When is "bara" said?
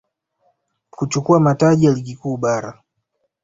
2.37-2.83